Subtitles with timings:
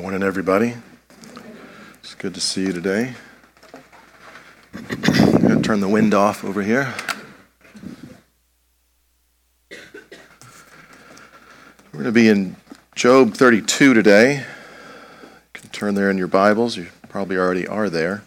[0.00, 0.74] morning, everybody.
[1.98, 3.12] It's good to see you today.
[4.72, 4.86] I'm
[5.42, 6.94] going to turn the wind off over here.
[11.92, 12.56] We're going to be in
[12.94, 14.36] Job 32 today.
[14.36, 14.44] You
[15.52, 16.78] can turn there in your Bibles.
[16.78, 18.22] You probably already are there.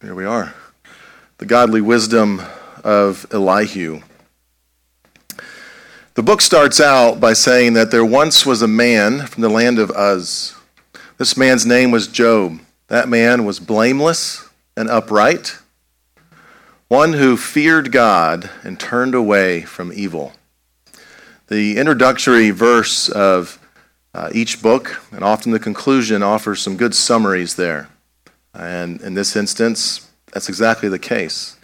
[0.00, 0.54] Here we are.
[1.36, 2.40] The godly wisdom
[2.82, 4.00] of Elihu.
[6.24, 9.78] The book starts out by saying that there once was a man from the land
[9.78, 10.56] of Uz.
[11.18, 12.60] This man's name was Job.
[12.86, 15.58] That man was blameless and upright,
[16.88, 20.32] one who feared God and turned away from evil.
[21.48, 23.58] The introductory verse of
[24.14, 27.90] uh, each book, and often the conclusion, offers some good summaries there.
[28.54, 31.58] And in this instance, that's exactly the case.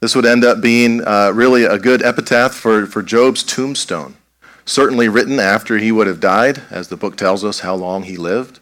[0.00, 4.16] This would end up being uh, really a good epitaph for, for Job's tombstone,
[4.64, 8.16] certainly written after he would have died, as the book tells us how long he
[8.16, 8.60] lived.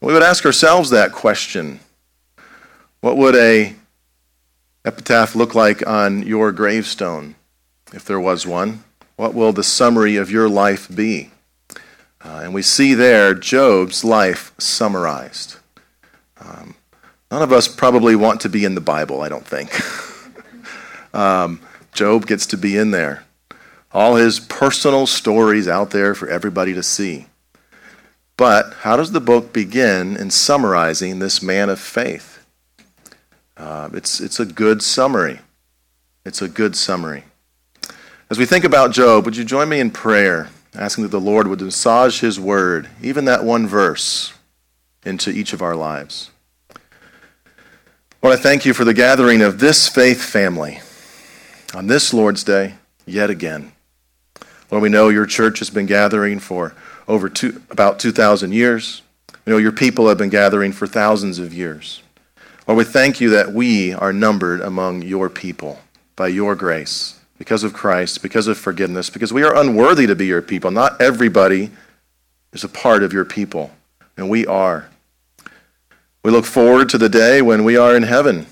[0.00, 1.80] We would ask ourselves that question
[3.00, 3.74] What would a
[4.84, 7.34] epitaph look like on your gravestone,
[7.92, 8.84] if there was one?
[9.16, 11.30] What will the summary of your life be?
[12.24, 15.56] Uh, and we see there Job's life summarized.
[16.40, 16.74] Um,
[17.30, 19.70] none of us probably want to be in the Bible, I don't think.
[21.14, 21.60] Um,
[21.92, 23.24] Job gets to be in there.
[23.92, 27.26] All his personal stories out there for everybody to see.
[28.36, 32.44] But how does the book begin in summarizing this man of faith?
[33.56, 35.38] Uh, it's, it's a good summary.
[36.24, 37.22] It's a good summary.
[38.28, 41.46] As we think about Job, would you join me in prayer, asking that the Lord
[41.46, 44.34] would massage his word, even that one verse,
[45.04, 46.32] into each of our lives?
[48.20, 50.80] Lord, I thank you for the gathering of this faith family
[51.74, 53.72] on this Lord's Day yet again.
[54.70, 56.74] Lord, we know your church has been gathering for
[57.06, 59.02] over two, about 2,000 years.
[59.44, 62.02] We know your people have been gathering for thousands of years.
[62.66, 65.80] Lord, we thank you that we are numbered among your people
[66.16, 70.26] by your grace, because of Christ, because of forgiveness, because we are unworthy to be
[70.26, 70.70] your people.
[70.70, 71.70] Not everybody
[72.52, 73.72] is a part of your people,
[74.16, 74.88] and we are.
[76.22, 78.46] We look forward to the day when we are in heaven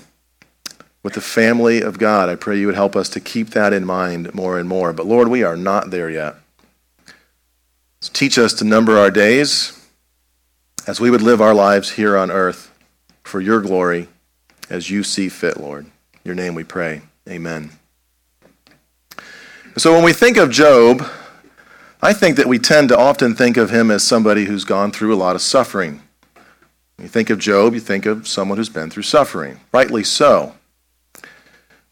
[1.03, 2.29] with the family of God.
[2.29, 4.93] I pray you would help us to keep that in mind more and more.
[4.93, 6.35] But Lord, we are not there yet.
[7.99, 9.79] So teach us to number our days
[10.87, 12.73] as we would live our lives here on earth
[13.23, 14.07] for your glory
[14.69, 15.85] as you see fit, Lord.
[16.23, 17.01] Your name we pray.
[17.29, 17.71] Amen.
[19.77, 21.05] So when we think of Job,
[22.01, 25.13] I think that we tend to often think of him as somebody who's gone through
[25.13, 26.01] a lot of suffering.
[26.95, 29.59] When you think of Job, you think of someone who's been through suffering.
[29.71, 30.53] Rightly so.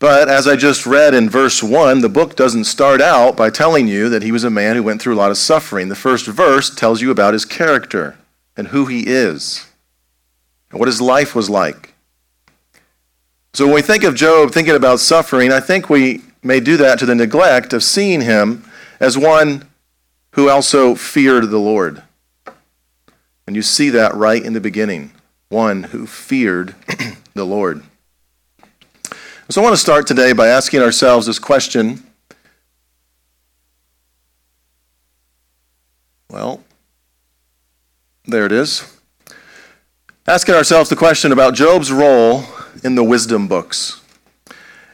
[0.02, 3.88] But as I just read in verse 1, the book doesn't start out by telling
[3.88, 5.90] you that he was a man who went through a lot of suffering.
[5.90, 8.18] The first verse tells you about his character
[8.58, 9.68] and who he is
[10.72, 11.94] and what his life was like.
[13.54, 16.98] So when we think of Job thinking about suffering, I think we may do that
[16.98, 18.66] to the neglect of seeing him
[19.00, 19.70] as one
[20.32, 22.02] who also feared the Lord.
[23.46, 25.12] And you see that right in the beginning
[25.50, 26.74] one who feared
[27.36, 27.84] the Lord.
[29.52, 32.02] So I want to start today by asking ourselves this question.
[36.30, 36.64] Well,
[38.24, 38.98] there it is.
[40.26, 42.46] Asking ourselves the question about Job's role
[42.82, 44.00] in the wisdom books.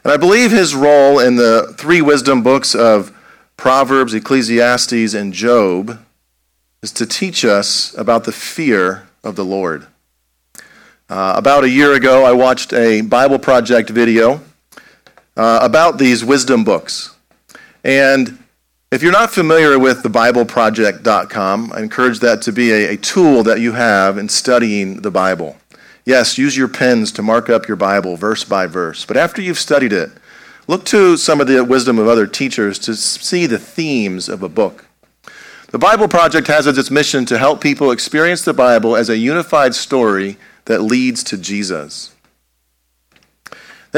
[0.02, 3.16] And I believe his role in the three wisdom books of
[3.56, 6.04] Proverbs, Ecclesiastes, and Job
[6.82, 9.86] is to teach us about the fear of the Lord.
[11.08, 14.40] Uh, about a year ago, I watched a Bible Project video
[15.38, 17.16] uh, about these wisdom books.
[17.84, 18.38] And
[18.90, 23.42] if you're not familiar with the BibleProject.com, I encourage that to be a, a tool
[23.44, 25.56] that you have in studying the Bible.
[26.04, 29.04] Yes, use your pens to mark up your Bible verse by verse.
[29.04, 30.10] But after you've studied it,
[30.66, 34.48] look to some of the wisdom of other teachers to see the themes of a
[34.48, 34.86] book.
[35.70, 39.18] The Bible Project has as its mission to help people experience the Bible as a
[39.18, 42.14] unified story that leads to Jesus.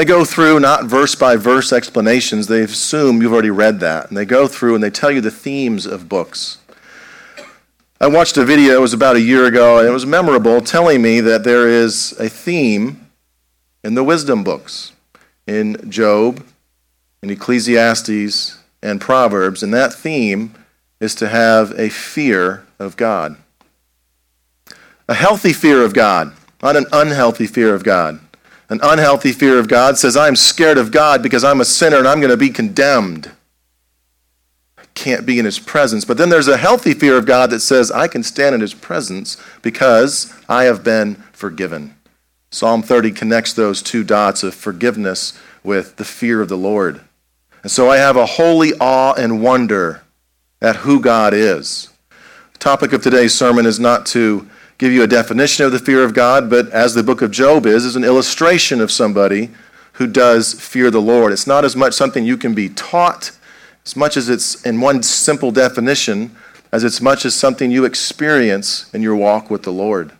[0.01, 4.07] They go through not verse by verse explanations, they assume you've already read that.
[4.07, 6.57] And they go through and they tell you the themes of books.
[7.99, 11.03] I watched a video, it was about a year ago, and it was memorable, telling
[11.03, 13.11] me that there is a theme
[13.83, 14.93] in the wisdom books,
[15.45, 16.43] in Job,
[17.21, 20.55] in Ecclesiastes, and Proverbs, and that theme
[20.99, 23.37] is to have a fear of God.
[25.07, 26.33] A healthy fear of God,
[26.63, 28.19] not an unhealthy fear of God.
[28.71, 32.07] An unhealthy fear of God says, I'm scared of God because I'm a sinner and
[32.07, 33.29] I'm going to be condemned.
[34.77, 36.05] I can't be in his presence.
[36.05, 38.73] But then there's a healthy fear of God that says, I can stand in his
[38.73, 41.97] presence because I have been forgiven.
[42.49, 47.01] Psalm 30 connects those two dots of forgiveness with the fear of the Lord.
[47.63, 50.01] And so I have a holy awe and wonder
[50.61, 51.89] at who God is.
[52.53, 54.49] The topic of today's sermon is not to
[54.81, 57.67] give you a definition of the fear of God, but as the book of Job
[57.67, 59.51] is, is an illustration of somebody
[59.93, 61.31] who does fear the Lord.
[61.31, 63.29] It's not as much something you can be taught,
[63.85, 66.35] as much as it's in one simple definition,
[66.71, 70.13] as it's much as something you experience in your walk with the Lord.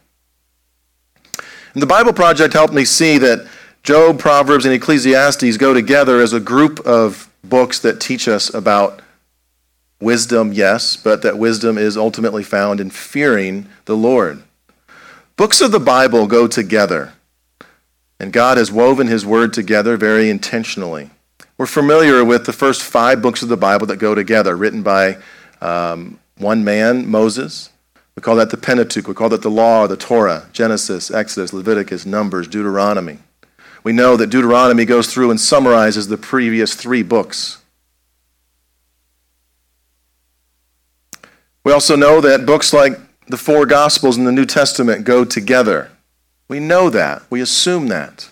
[1.73, 3.47] And the Bible Project helped me see that
[3.81, 9.01] Job, Proverbs, and Ecclesiastes go together as a group of books that teach us about
[9.99, 14.43] wisdom, yes, but that wisdom is ultimately found in fearing the Lord.
[15.35, 17.13] Books of the Bible go together,
[18.19, 21.09] and God has woven His Word together very intentionally.
[21.57, 25.17] We're familiar with the first five books of the Bible that go together, written by
[25.61, 27.69] um, one man, Moses.
[28.15, 29.07] We call that the Pentateuch.
[29.07, 33.19] We call that the Law, the Torah, Genesis, Exodus, Leviticus, Numbers, Deuteronomy.
[33.83, 37.59] We know that Deuteronomy goes through and summarizes the previous three books.
[41.63, 42.99] We also know that books like
[43.31, 45.89] the four Gospels in the New Testament go together.
[46.47, 47.23] We know that.
[47.29, 48.29] We assume that.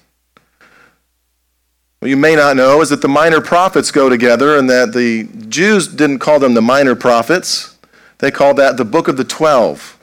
[1.99, 5.23] What you may not know is that the minor prophets go together and that the
[5.49, 7.77] Jews didn't call them the minor prophets.
[8.19, 9.97] They called that the Book of the Twelve,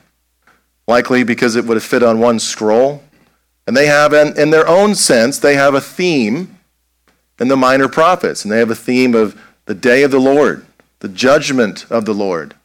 [0.87, 3.03] likely because it would have fit on one scroll.
[3.65, 6.57] And they have, in their own sense, they have a theme
[7.39, 10.65] in the minor prophets, and they have a theme of the day of the Lord,
[10.99, 12.55] the judgment of the Lord.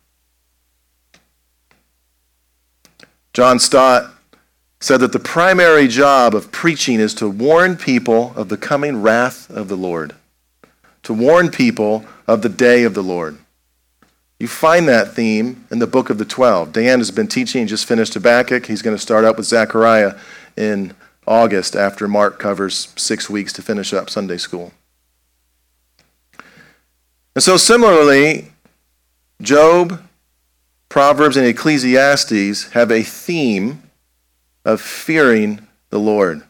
[3.33, 4.13] John Stott
[4.81, 9.49] said that the primary job of preaching is to warn people of the coming wrath
[9.49, 10.15] of the Lord,
[11.05, 13.39] to warn people of the day of the Lord.
[14.39, 16.73] You find that theme in the book of the 12.
[16.73, 18.67] Dan has been teaching, just finished Habakkuk.
[18.67, 20.19] He's going to start up with Zechariah
[20.57, 20.95] in
[21.27, 24.73] August after Mark covers six weeks to finish up Sunday school.
[27.37, 28.49] And so, similarly,
[29.41, 30.03] Job,
[30.93, 33.83] Proverbs, and Ecclesiastes have a theme
[34.63, 36.43] of fearing the Lord.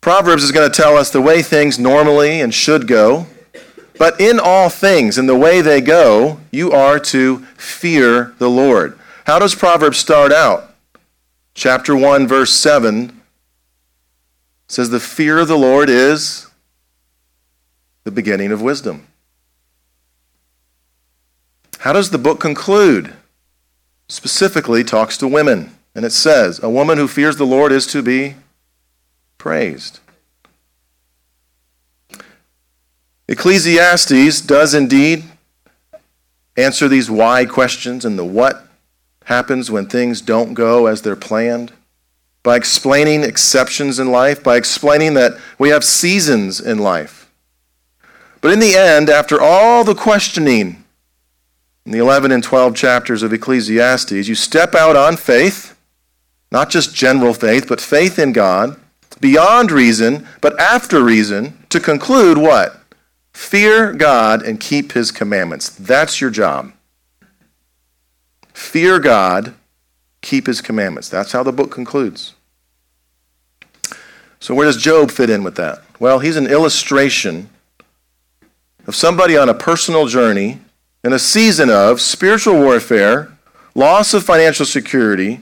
[0.00, 3.26] Proverbs is going to tell us the way things normally and should go,
[3.98, 8.98] but in all things, in the way they go, you are to fear the Lord.
[9.26, 10.74] How does Proverbs start out?
[11.52, 13.20] Chapter 1, verse 7
[14.68, 16.46] says, The fear of the Lord is
[18.04, 19.06] the beginning of wisdom.
[21.80, 23.14] How does the book conclude?
[24.06, 25.74] Specifically, talks to women.
[25.94, 28.34] And it says, A woman who fears the Lord is to be
[29.38, 30.00] praised.
[33.28, 35.24] Ecclesiastes does indeed
[36.54, 38.66] answer these why questions and the what
[39.24, 41.72] happens when things don't go as they're planned
[42.42, 47.30] by explaining exceptions in life, by explaining that we have seasons in life.
[48.42, 50.79] But in the end, after all the questioning
[51.90, 55.76] in the 11 and 12 chapters of Ecclesiastes, you step out on faith,
[56.52, 58.78] not just general faith, but faith in God,
[59.20, 62.80] beyond reason, but after reason, to conclude what?
[63.32, 65.68] Fear God and keep his commandments.
[65.68, 66.72] That's your job.
[68.52, 69.54] Fear God,
[70.22, 71.08] keep his commandments.
[71.08, 72.34] That's how the book concludes.
[74.38, 75.82] So, where does Job fit in with that?
[75.98, 77.50] Well, he's an illustration
[78.86, 80.60] of somebody on a personal journey
[81.02, 83.36] in a season of spiritual warfare,
[83.74, 85.40] loss of financial security,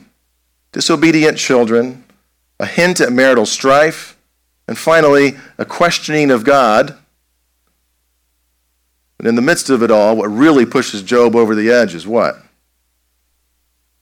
[0.72, 2.04] disobedient children,
[2.60, 4.16] a hint at marital strife,
[4.66, 6.96] and finally, a questioning of God.
[9.16, 12.06] But in the midst of it all, what really pushes Job over the edge is
[12.06, 12.36] what?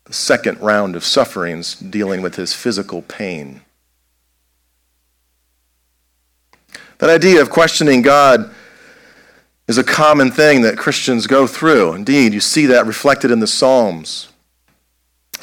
[0.04, 3.62] The second round of sufferings dealing with his physical pain.
[6.98, 8.52] That idea of questioning God
[9.68, 11.94] is a common thing that Christians go through.
[11.94, 14.28] Indeed, you see that reflected in the Psalms.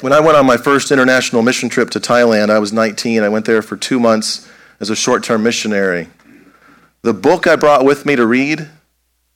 [0.00, 3.22] When I went on my first international mission trip to Thailand, I was 19.
[3.22, 4.48] I went there for two months
[4.80, 6.08] as a short term missionary.
[7.02, 8.68] The book I brought with me to read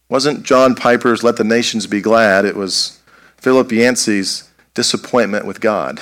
[0.08, 3.00] wasn't John Piper's Let the Nations Be Glad, it was
[3.36, 6.00] Philip Yancey's Disappointment with God.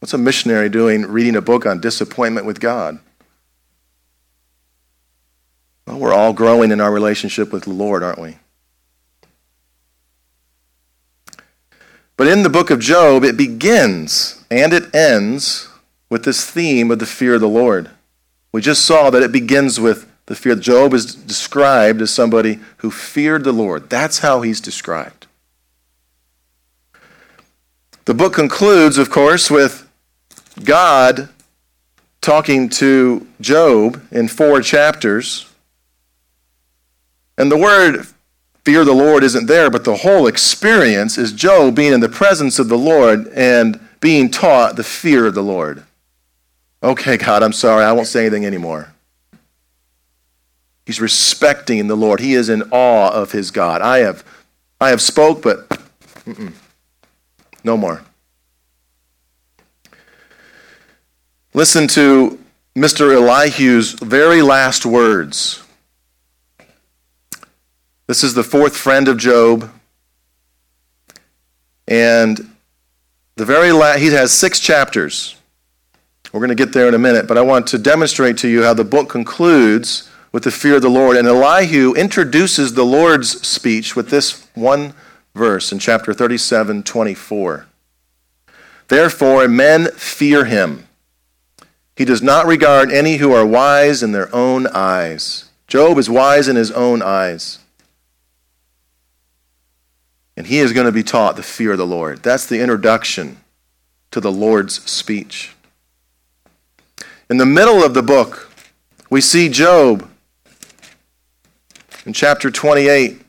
[0.00, 2.98] What's a missionary doing reading a book on disappointment with God?
[5.86, 8.38] Well, we're all growing in our relationship with the Lord, aren't we?
[12.16, 15.68] But in the book of Job, it begins and it ends
[16.08, 17.90] with this theme of the fear of the Lord.
[18.52, 22.90] We just saw that it begins with The fear Job is described as somebody who
[22.90, 23.88] feared the Lord.
[23.88, 25.26] That's how he's described.
[28.06, 29.88] The book concludes, of course, with
[30.64, 31.28] God
[32.20, 35.45] talking to Job in four chapters.
[37.38, 38.06] And the word
[38.64, 42.58] fear the Lord isn't there, but the whole experience is Job being in the presence
[42.58, 45.84] of the Lord and being taught the fear of the Lord.
[46.82, 47.84] Okay, God, I'm sorry.
[47.84, 48.92] I won't say anything anymore.
[50.84, 52.20] He's respecting the Lord.
[52.20, 53.82] He is in awe of his God.
[53.82, 54.24] I have,
[54.80, 55.80] I have spoke, but
[57.64, 58.02] no more.
[61.54, 62.38] Listen to
[62.76, 63.16] Mr.
[63.16, 65.62] Elihu's very last words.
[68.06, 69.70] This is the fourth friend of Job.
[71.88, 72.52] And
[73.34, 75.36] the very last, he has six chapters.
[76.32, 78.62] We're going to get there in a minute, but I want to demonstrate to you
[78.62, 81.16] how the book concludes with the fear of the Lord.
[81.16, 84.94] And Elihu introduces the Lord's speech with this one
[85.34, 87.66] verse in chapter 37, 24.
[88.88, 90.86] Therefore, men fear him.
[91.96, 95.50] He does not regard any who are wise in their own eyes.
[95.66, 97.58] Job is wise in his own eyes.
[100.36, 102.22] And he is going to be taught the fear of the Lord.
[102.22, 103.38] That's the introduction
[104.10, 105.54] to the Lord's speech.
[107.30, 108.50] In the middle of the book,
[109.08, 110.08] we see Job
[112.04, 113.20] in chapter 28,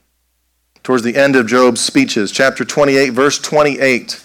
[0.83, 2.31] towards the end of Job's speeches.
[2.31, 4.23] Chapter 28, verse 28.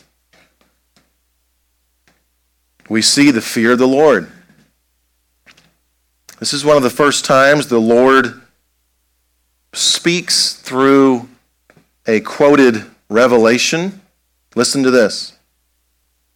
[2.89, 4.31] We see the fear of the Lord.
[6.39, 8.43] This is one of the first times the Lord
[9.73, 11.29] speaks through
[12.07, 14.01] a quoted revelation.
[14.55, 15.35] Listen to this.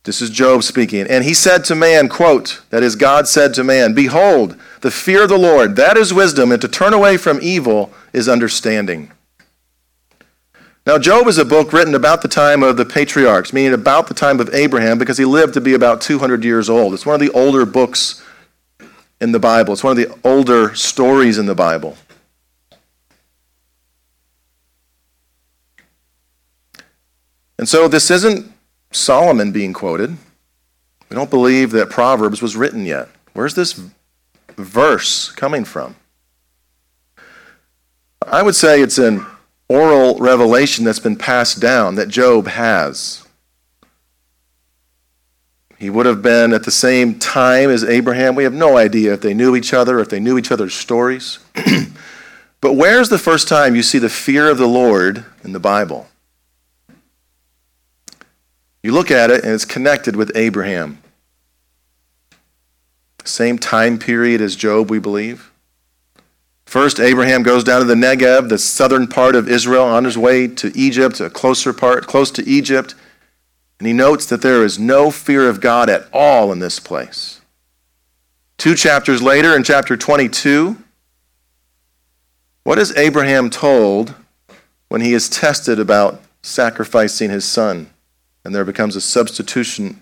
[0.04, 1.06] This is Job speaking.
[1.08, 5.24] And he said to man, quote, that is, God said to man, Behold, the fear
[5.24, 9.10] of the Lord, that is wisdom, and to turn away from evil is understanding.
[10.86, 14.14] Now, Job is a book written about the time of the patriarchs, meaning about the
[14.14, 16.94] time of Abraham, because he lived to be about 200 years old.
[16.94, 18.22] It's one of the older books
[19.20, 21.96] in the Bible, it's one of the older stories in the Bible.
[27.58, 28.52] And so this isn't
[28.92, 30.16] Solomon being quoted.
[31.08, 33.08] We don't believe that Proverbs was written yet.
[33.32, 33.80] Where's this
[34.56, 35.96] verse coming from?
[38.26, 39.24] I would say it's an
[39.68, 43.26] oral revelation that's been passed down that Job has.
[45.78, 48.34] He would have been at the same time as Abraham.
[48.34, 51.38] We have no idea if they knew each other, if they knew each other's stories.
[52.60, 56.08] but where's the first time you see the fear of the Lord in the Bible?
[58.86, 61.02] You look at it and it's connected with Abraham.
[63.24, 65.50] Same time period as Job, we believe.
[66.66, 70.46] First, Abraham goes down to the Negev, the southern part of Israel, on his way
[70.46, 72.94] to Egypt, a closer part, close to Egypt.
[73.80, 77.40] And he notes that there is no fear of God at all in this place.
[78.56, 80.76] Two chapters later, in chapter 22,
[82.62, 84.14] what is Abraham told
[84.86, 87.90] when he is tested about sacrificing his son?
[88.46, 90.00] And there becomes a substitution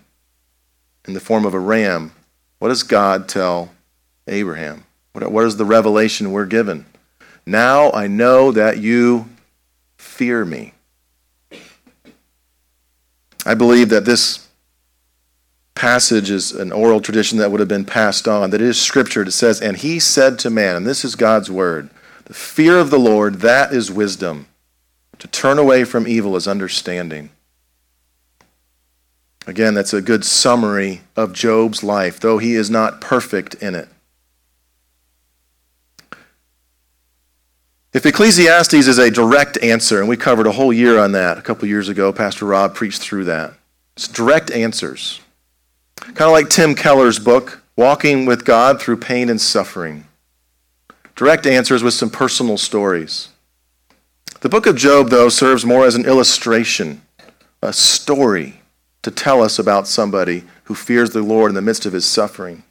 [1.07, 2.11] in the form of a ram,
[2.59, 3.71] what does God tell
[4.27, 4.85] Abraham?
[5.13, 6.85] What is the revelation we're given?
[7.47, 9.29] Now I know that you
[9.97, 10.73] fear me.
[13.47, 14.47] I believe that this
[15.73, 19.23] passage is an oral tradition that would have been passed on, that is scripture.
[19.23, 21.89] It says, And he said to man, and this is God's word,
[22.25, 24.45] the fear of the Lord, that is wisdom.
[25.17, 27.31] To turn away from evil is understanding.
[29.47, 33.87] Again, that's a good summary of Job's life, though he is not perfect in it.
[37.93, 41.41] If Ecclesiastes is a direct answer, and we covered a whole year on that a
[41.41, 43.53] couple years ago, Pastor Rob preached through that.
[43.95, 45.21] It's direct answers.
[45.97, 50.05] Kind of like Tim Keller's book, Walking with God Through Pain and Suffering.
[51.15, 53.29] Direct answers with some personal stories.
[54.41, 57.01] The book of Job, though, serves more as an illustration,
[57.61, 58.61] a story
[59.05, 62.63] to tell us about somebody who fears the Lord in the midst of his suffering.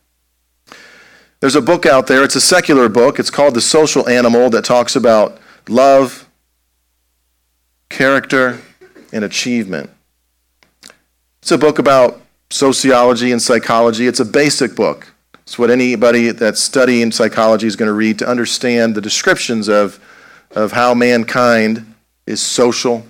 [1.39, 3.21] There's a book out there, it's a secular book.
[3.21, 5.39] It's called The Social Animal that talks about
[5.69, 6.29] love,
[7.89, 8.61] character,
[9.13, 9.91] and achievement.
[11.41, 14.09] It's a book about sociology and psychology.
[14.09, 15.13] It's a basic book.
[15.45, 20.01] It's what anybody that's studying psychology is going to read to understand the descriptions of,
[20.51, 21.95] of how mankind
[22.27, 23.07] is social,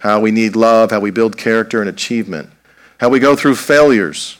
[0.00, 2.50] how we need love, how we build character and achievement
[2.98, 4.38] how we go through failures.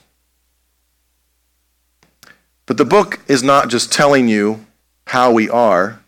[2.67, 4.65] But the book is not just telling you
[5.07, 6.01] how we are,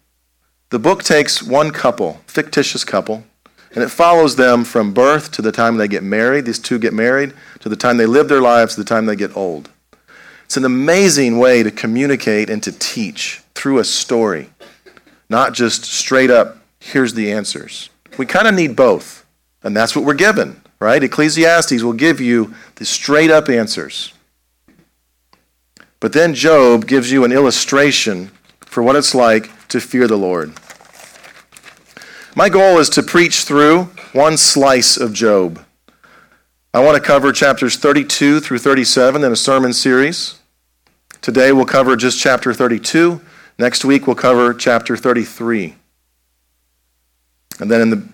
[0.70, 3.24] the book takes one couple, fictitious couple,
[3.72, 6.46] and it follows them from birth to the time they get married.
[6.46, 9.16] These two get married, to the time they live their lives, to the time they
[9.16, 9.70] get old.
[10.44, 14.50] It's an amazing way to communicate and to teach through a story,
[15.28, 17.90] not just straight up, here's the answers.
[18.16, 19.26] We kind of need both,
[19.62, 21.02] and that's what we're given, right?
[21.02, 24.12] Ecclesiastes will give you the straight up answers.
[26.00, 28.30] But then Job gives you an illustration
[28.60, 30.52] for what it's like to fear the Lord.
[32.36, 35.64] My goal is to preach through one slice of Job.
[36.72, 40.38] I want to cover chapters 32 through 37 in a sermon series.
[41.20, 43.20] Today we'll cover just chapter 32.
[43.58, 45.74] Next week we'll cover chapter 33.
[47.58, 48.08] And then in the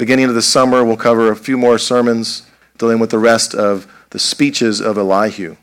[0.00, 2.44] beginning of the summer we'll cover a few more sermons
[2.78, 5.56] dealing with the rest of the speeches of Elihu.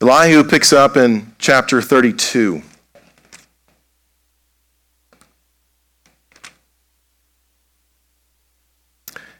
[0.00, 2.62] Elihu picks up in chapter 32.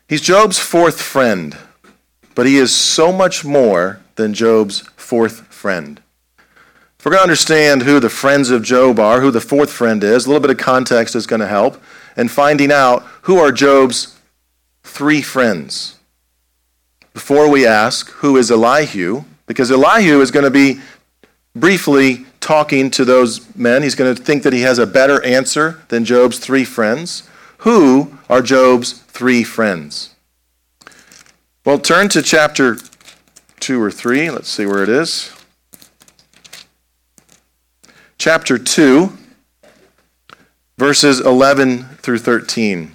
[0.06, 1.56] He's Job's fourth friend,
[2.34, 6.02] but he is so much more than Job's fourth friend.
[7.02, 10.04] If we're going to understand who the friends of Job are, who the fourth friend
[10.04, 11.82] is, a little bit of context is going to help,
[12.14, 14.20] and finding out who are Job's
[14.84, 15.96] three friends.
[17.12, 19.24] Before we ask, who is Elihu?
[19.46, 20.78] Because Elihu is going to be
[21.56, 23.82] briefly talking to those men.
[23.82, 27.28] He's going to think that he has a better answer than Job's three friends.
[27.58, 30.14] Who are Job's three friends?
[31.64, 32.76] Well, turn to chapter
[33.58, 34.30] 2 or 3.
[34.30, 35.32] Let's see where it is.
[38.24, 39.12] Chapter 2,
[40.78, 42.92] verses 11 through 13.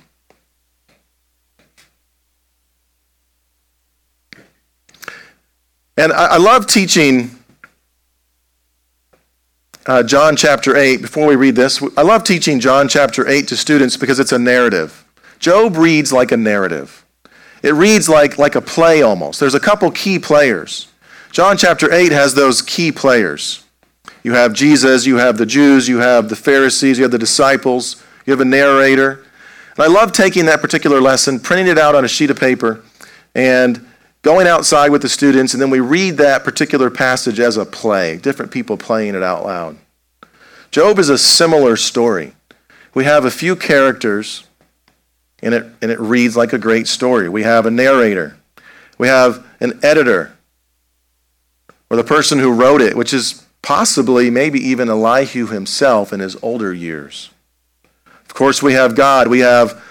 [5.97, 7.31] And I, love teaching
[9.85, 11.01] uh, John chapter 8.
[11.01, 14.39] Before we read this, I love teaching John chapter 8 to students because it's a
[14.39, 15.05] narrative.
[15.39, 17.05] Job reads like a narrative.
[17.61, 19.41] It reads like, like a play almost.
[19.41, 20.87] There's a couple key players.
[21.33, 23.65] John chapter 8 has those key players.
[24.27, 28.03] You have Jesus, you have the Jews, you have the Pharisees, you have the disciples,
[28.25, 29.23] you have a narrator.
[29.77, 32.83] And I love taking that particular lesson, printing it out on a sheet of paper,
[33.33, 33.87] and
[34.23, 38.17] going outside with the students, and then we read that particular passage as a play,
[38.17, 39.77] different people playing it out loud.
[40.71, 42.33] Job is a similar story.
[42.93, 44.45] We have a few characters,
[45.41, 47.29] and it, and it reads like a great story.
[47.29, 48.35] We have a narrator,
[48.97, 50.33] we have an editor,
[51.89, 56.37] or the person who wrote it, which is possibly maybe even Elihu himself in his
[56.41, 57.31] older years.
[58.05, 59.83] Of course, we have God, we have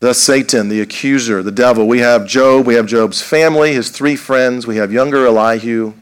[0.00, 1.88] the Satan, the accuser, the devil.
[1.88, 5.94] We have Job, we have Job's family, his three friends, we have younger Elihu,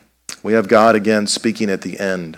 [0.43, 2.37] we have God again speaking at the end.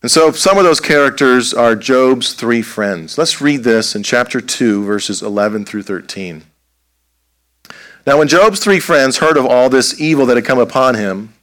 [0.00, 3.18] And so some of those characters are Job's three friends.
[3.18, 6.44] Let's read this in chapter 2, verses 11 through 13.
[8.08, 11.34] Now, when Job's three friends heard of all this evil that had come upon him,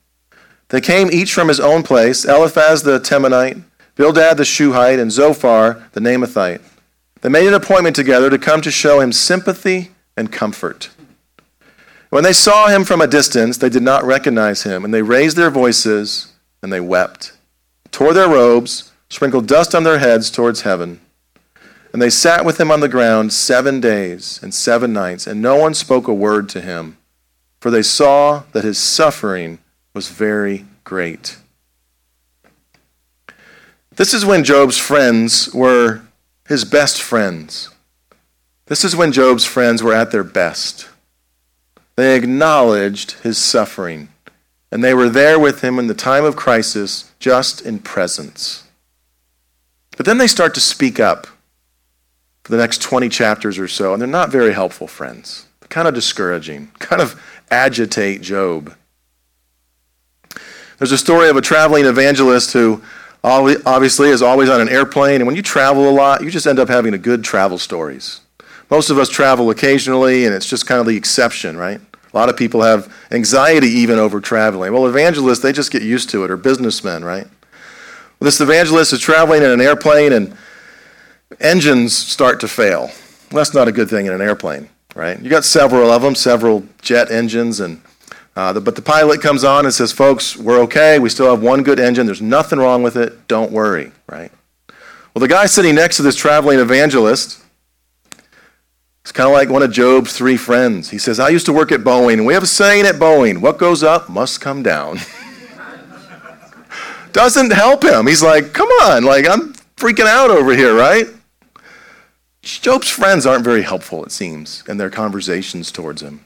[0.69, 3.62] they came each from his own place Eliphaz the Temanite,
[3.95, 6.63] Bildad the Shuhite, and Zophar the Naamathite.
[7.21, 10.89] They made an appointment together to come to show him sympathy and comfort.
[12.10, 15.38] When they saw him from a distance, they did not recognize him, and they raised
[15.38, 17.34] their voices and they wept,
[17.91, 20.99] tore their robes, sprinkled dust on their heads towards heaven.
[21.95, 25.55] And they sat with him on the ground seven days and seven nights, and no
[25.55, 26.97] one spoke a word to him,
[27.62, 29.60] for they saw that his suffering
[29.93, 31.38] was very great.
[33.95, 36.01] This is when Job's friends were
[36.49, 37.69] his best friends.
[38.65, 40.89] This is when Job's friends were at their best.
[41.95, 44.10] They acknowledged his suffering,
[44.69, 48.65] and they were there with him in the time of crisis, just in presence.
[49.95, 51.27] But then they start to speak up
[52.45, 55.47] for the next 20 chapters or so, and they're not very helpful friends.
[55.62, 58.75] They're kind of discouraging, kind of agitate Job.
[60.77, 62.84] There's a story of a traveling evangelist who
[63.23, 65.15] obviously is always on an airplane.
[65.21, 68.21] And when you travel a lot, you just end up having a good travel stories.
[68.69, 71.81] Most of us travel occasionally, and it's just kind of the exception, right?
[72.13, 74.71] A lot of people have anxiety even over traveling.
[74.71, 77.25] Well, evangelists, they just get used to it, or businessmen, right?
[78.19, 80.38] Well, this evangelist is traveling in an airplane, and
[81.39, 82.91] engines start to fail.
[83.31, 85.19] Well, that's not a good thing in an airplane, right?
[85.19, 87.81] You got several of them, several jet engines, and
[88.35, 90.99] uh, the, but the pilot comes on and says, folks, we're okay.
[90.99, 92.05] We still have one good engine.
[92.05, 93.27] There's nothing wrong with it.
[93.27, 94.31] Don't worry, right?
[95.13, 97.41] Well, the guy sitting next to this traveling evangelist
[99.01, 100.89] It's kind of like one of Job's three friends.
[100.89, 103.39] He says, I used to work at Boeing, and we have a saying at Boeing
[103.39, 104.99] what goes up must come down.
[107.13, 108.07] Doesn't help him.
[108.07, 111.07] He's like, come on, like I'm freaking out over here, right?
[112.45, 116.23] Job's friends aren't very helpful, it seems, in their conversations towards him.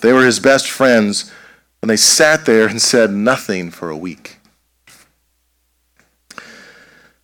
[0.00, 1.30] They were his best friends
[1.80, 4.38] when they sat there and said nothing for a week.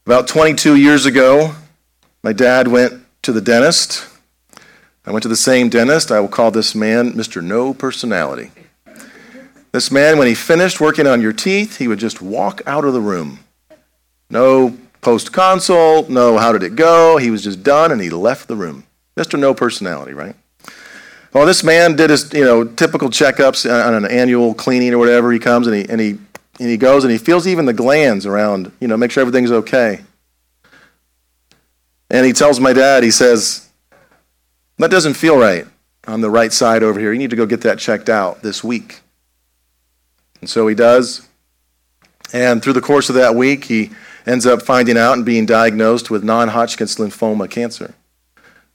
[0.05, 1.55] About 22 years ago,
[2.23, 4.07] my dad went to the dentist.
[5.07, 6.13] I went to the same dentist.
[6.13, 7.43] I will call this man Mr.
[7.43, 8.51] No Personality.
[9.73, 12.93] This man, when he finished working on your teeth, he would just walk out of
[12.93, 13.41] the room.
[14.31, 17.17] No post consult, no how did it go.
[17.17, 18.85] He was just done and he left the room.
[19.17, 19.39] Mr.
[19.39, 20.37] No Personality, right?
[21.33, 25.31] Well, this man did his, you know, typical checkups on an annual cleaning or whatever.
[25.33, 26.19] He comes and he, and he
[26.61, 29.53] and he goes and he feels even the glands around, you know, make sure everything's
[29.53, 30.01] okay.
[32.11, 33.69] And he tells my dad, he says,
[34.79, 35.67] that doesn't feel right
[36.07, 37.13] on the right side over here.
[37.13, 39.01] You need to go get that checked out this week.
[40.41, 41.29] And so he does.
[42.33, 43.91] And through the course of that week, he
[44.27, 47.95] ends up finding out and being diagnosed with non Hodgkin's lymphoma cancer.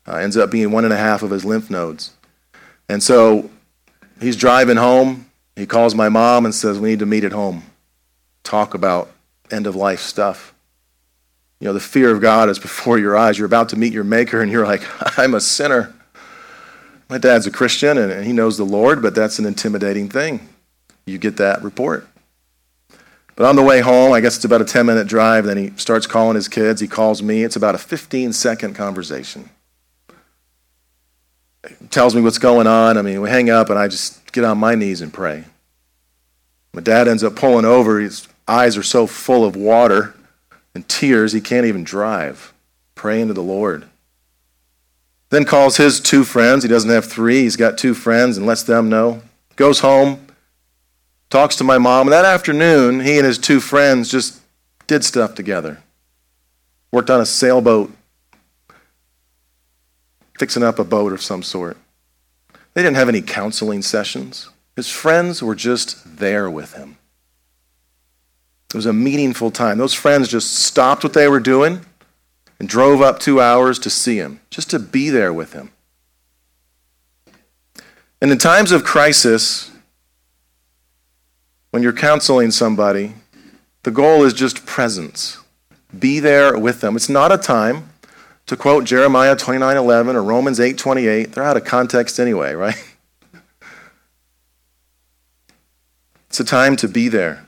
[0.08, 2.12] Uh, ends up being one and a half of his lymph nodes.
[2.90, 3.50] And so
[4.20, 5.30] he's driving home.
[5.56, 7.64] He calls my mom and says, We need to meet at home
[8.44, 9.10] talk about
[9.52, 10.54] end of life stuff.
[11.60, 13.38] You know, the fear of God is before your eyes.
[13.38, 14.84] You're about to meet your Maker, and you're like,
[15.18, 15.94] I'm a sinner.
[17.10, 20.48] My dad's a Christian, and he knows the Lord, but that's an intimidating thing.
[21.06, 22.08] You get that report.
[23.36, 25.72] But on the way home, I guess it's about a 10 minute drive, then he
[25.76, 26.82] starts calling his kids.
[26.82, 27.44] He calls me.
[27.44, 29.50] It's about a 15 second conversation.
[31.68, 32.98] He tells me what's going on.
[32.98, 35.46] I mean, we hang up, and I just get on my knees and pray.
[36.74, 38.00] My dad ends up pulling over.
[38.00, 40.14] His eyes are so full of water
[40.76, 42.54] and tears, he can't even drive,
[42.96, 43.86] praying to the Lord.
[45.30, 46.64] Then calls his two friends.
[46.64, 49.22] He doesn't have three, he's got two friends and lets them know.
[49.56, 50.26] Goes home,
[51.34, 52.06] talks to my mom.
[52.06, 54.40] And that afternoon, he and his two friends just
[54.86, 55.80] did stuff together.
[56.92, 57.92] Worked on a sailboat,
[60.38, 61.76] fixing up a boat of some sort.
[62.76, 64.50] They didn't have any counseling sessions.
[64.76, 66.98] His friends were just there with him.
[68.70, 69.80] It was a meaningful time.
[69.80, 71.84] Those friends just stopped what they were doing
[72.60, 75.72] and drove up two hours to see him, just to be there with him.
[78.22, 79.73] And in times of crisis,
[81.74, 83.16] when you're counseling somebody,
[83.82, 85.40] the goal is just presence.
[85.98, 86.96] Be there with them.
[86.96, 87.90] It's not a time
[88.46, 91.32] to quote Jeremiah 29:11 or Romans 8:28.
[91.32, 92.76] They're out of context anyway, right?
[96.30, 97.48] It's a time to be there.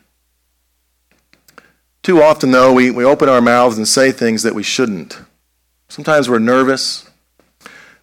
[2.02, 5.20] Too often, though, we, we open our mouths and say things that we shouldn't.
[5.88, 7.08] Sometimes we're nervous.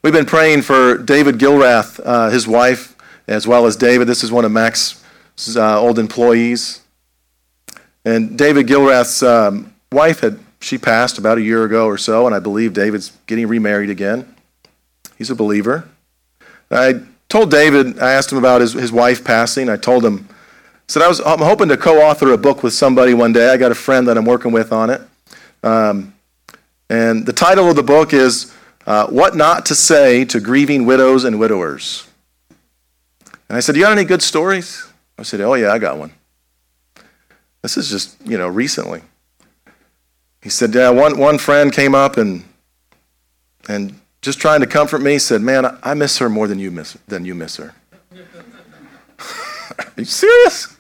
[0.02, 2.94] We've been praying for David Gilrath, uh, his wife,
[3.26, 4.06] as well as David.
[4.06, 5.01] This is one of Mac's
[5.56, 6.80] uh, old employees.
[8.04, 12.34] And David Gilrath's um, wife had she passed about a year ago or so, and
[12.34, 14.34] I believe David's getting remarried again.
[15.18, 15.88] He's a believer.
[16.70, 19.68] I told David, I asked him about his, his wife passing.
[19.68, 23.14] I told him I said I was I'm hoping to co-author a book with somebody
[23.14, 23.50] one day.
[23.50, 25.00] I got a friend that I'm working with on it,
[25.62, 26.12] um,
[26.90, 28.52] and the title of the book is
[28.86, 32.06] uh, "What Not to Say to Grieving Widows and Widowers."
[33.48, 35.98] And I said, Do "You got any good stories?" I said, "Oh yeah, I got
[35.98, 36.12] one."
[37.62, 39.02] This is just you know recently.
[40.42, 42.44] He said, "Yeah, one one friend came up and
[43.68, 46.96] and just trying to comfort me said, "Man, I miss her more than you miss
[47.08, 47.74] than you miss her."
[49.78, 50.76] Are you serious?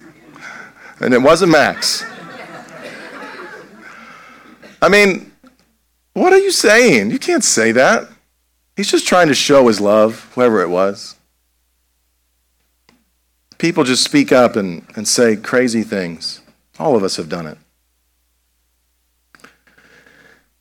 [1.00, 2.04] And it wasn't Max.
[4.80, 5.32] I mean,
[6.12, 7.10] what are you saying?
[7.10, 8.08] You can't say that.
[8.76, 11.16] He's just trying to show his love, whoever it was.
[13.62, 16.40] People just speak up and, and say crazy things.
[16.80, 17.56] All of us have done it.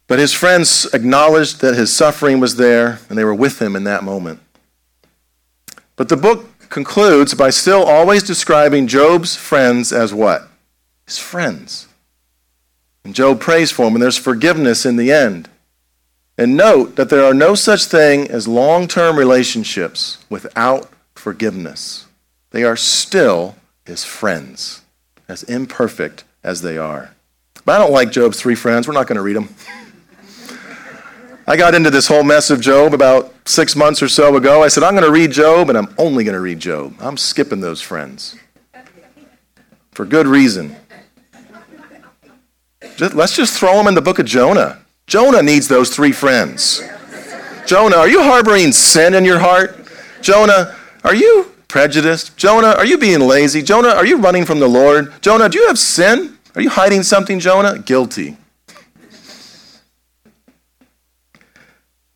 [0.05, 3.85] But his friends acknowledged that his suffering was there, and they were with him in
[3.85, 4.39] that moment.
[5.95, 10.47] But the book concludes by still always describing Job's friends as what?
[11.07, 11.87] His friends.
[13.03, 15.49] And Job prays for him, and there's forgiveness in the end.
[16.37, 22.05] And note that there are no such thing as long term relationships without forgiveness.
[22.51, 24.81] They are still his friends,
[25.27, 27.11] as imperfect as they are.
[27.65, 28.87] But I don't like Job's three friends.
[28.87, 29.49] We're not going to read them.
[31.47, 34.63] I got into this whole mess of Job about six months or so ago.
[34.63, 36.95] I said, I'm going to read Job, and I'm only going to read Job.
[36.99, 38.35] I'm skipping those friends.
[39.91, 40.75] For good reason.
[42.95, 44.79] Just, let's just throw them in the book of Jonah.
[45.07, 46.81] Jonah needs those three friends.
[47.65, 49.87] Jonah, are you harboring sin in your heart?
[50.21, 52.35] Jonah, are you prejudiced?
[52.35, 53.61] Jonah, are you being lazy?
[53.61, 55.13] Jonah, are you running from the Lord?
[55.21, 56.37] Jonah, do you have sin?
[56.53, 57.79] Are you hiding something, Jonah?
[57.79, 58.35] Guilty.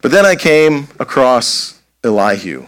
[0.01, 2.65] But then I came across Elihu,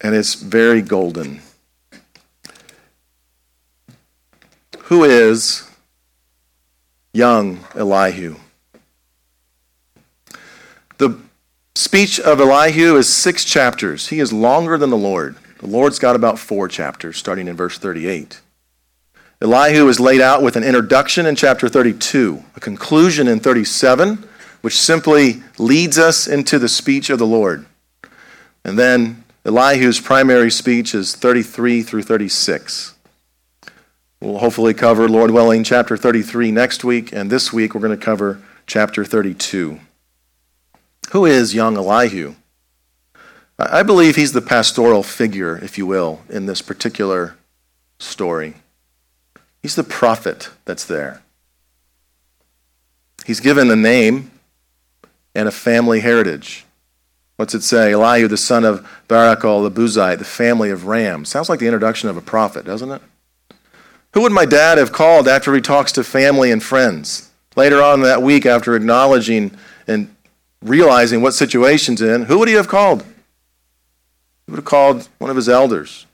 [0.00, 1.40] and it's very golden.
[4.80, 5.70] Who is
[7.12, 8.34] young Elihu?
[10.98, 11.16] The
[11.74, 14.08] speech of Elihu is six chapters.
[14.08, 15.36] He is longer than the Lord.
[15.58, 18.40] The Lord's got about four chapters, starting in verse 38.
[19.42, 24.22] Elihu is laid out with an introduction in chapter 32, a conclusion in 37,
[24.60, 27.64] which simply leads us into the speech of the Lord.
[28.64, 32.94] And then Elihu's primary speech is 33 through 36.
[34.20, 38.04] We'll hopefully cover, Lord willing, chapter 33 next week, and this week we're going to
[38.04, 39.80] cover chapter 32.
[41.10, 42.36] Who is young Elihu?
[43.58, 47.36] I believe he's the pastoral figure, if you will, in this particular
[47.98, 48.54] story.
[49.60, 51.22] He's the prophet that's there.
[53.26, 54.30] He's given a name
[55.34, 56.64] and a family heritage.
[57.36, 57.92] What's it say?
[57.92, 61.24] Elihu, the son of Barachel the Buzite, the family of Ram.
[61.24, 63.02] Sounds like the introduction of a prophet, doesn't it?
[64.14, 67.30] Who would my dad have called after he talks to family and friends?
[67.56, 70.14] Later on that week, after acknowledging and
[70.62, 73.02] realizing what situation's in, who would he have called?
[73.02, 76.06] He would have called one of his elders,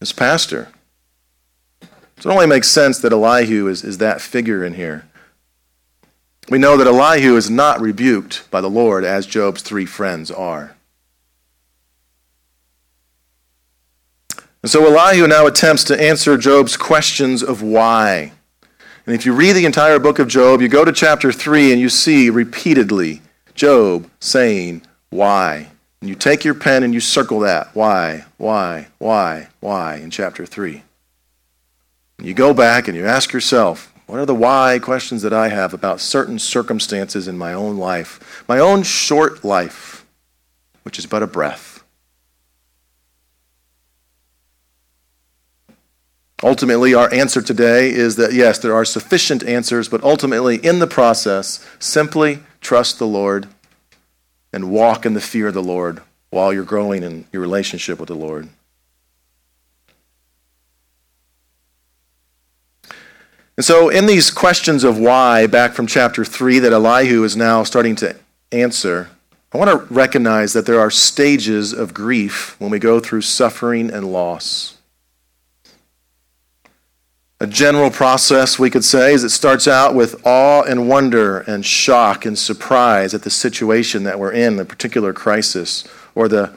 [0.00, 0.68] his pastor.
[2.18, 5.06] So it only makes sense that Elihu is, is that figure in here.
[6.48, 10.76] We know that Elihu is not rebuked by the Lord as Job's three friends are.
[14.62, 18.32] And so Elihu now attempts to answer Job's questions of why.
[19.06, 21.80] And if you read the entire book of Job, you go to chapter 3 and
[21.80, 23.20] you see repeatedly
[23.56, 25.68] Job saying, Why?
[26.00, 27.74] And you take your pen and you circle that.
[27.74, 30.82] Why, why, why, why in chapter 3.
[32.20, 35.74] You go back and you ask yourself, what are the why questions that I have
[35.74, 40.06] about certain circumstances in my own life, my own short life,
[40.84, 41.82] which is but a breath?
[46.42, 50.86] Ultimately, our answer today is that yes, there are sufficient answers, but ultimately, in the
[50.86, 53.46] process, simply trust the Lord
[54.52, 58.08] and walk in the fear of the Lord while you're growing in your relationship with
[58.08, 58.48] the Lord.
[63.56, 67.62] And so, in these questions of why, back from chapter 3, that Elihu is now
[67.62, 68.16] starting to
[68.50, 69.10] answer,
[69.52, 73.92] I want to recognize that there are stages of grief when we go through suffering
[73.92, 74.75] and loss.
[77.38, 81.66] A general process, we could say, is it starts out with awe and wonder and
[81.66, 86.54] shock and surprise at the situation that we're in, the particular crisis, or the,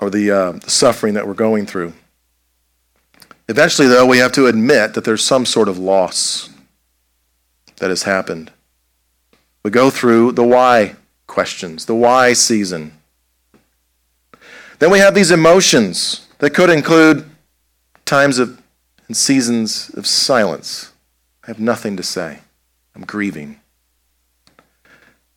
[0.00, 1.92] or the, uh, suffering that we're going through.
[3.46, 6.48] Eventually, though, we have to admit that there's some sort of loss
[7.76, 8.50] that has happened.
[9.62, 12.92] We go through the why questions, the why season.
[14.78, 17.28] Then we have these emotions that could include
[18.06, 18.60] times of
[19.06, 20.92] and seasons of silence.
[21.42, 22.40] I have nothing to say.
[22.94, 23.60] I'm grieving.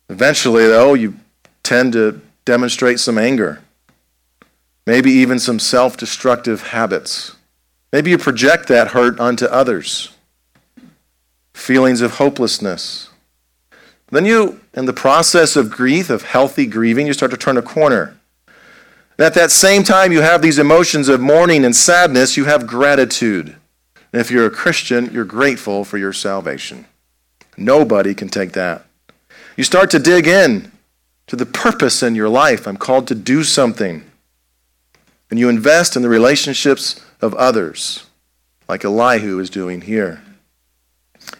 [0.08, 1.16] Eventually, though, you
[1.62, 3.60] tend to demonstrate some anger,
[4.86, 7.36] maybe even some self destructive habits.
[7.92, 10.10] Maybe you project that hurt onto others.
[11.54, 13.10] Feelings of hopelessness.
[14.10, 17.62] Then you, in the process of grief, of healthy grieving, you start to turn a
[17.62, 18.17] corner.
[19.18, 22.66] And at that same time, you have these emotions of mourning and sadness, you have
[22.66, 23.56] gratitude.
[24.12, 26.86] And if you're a Christian, you're grateful for your salvation.
[27.56, 28.84] Nobody can take that.
[29.56, 30.70] You start to dig in
[31.26, 32.66] to the purpose in your life.
[32.66, 34.04] I'm called to do something.
[35.30, 38.06] And you invest in the relationships of others,
[38.68, 40.22] like Elihu is doing here.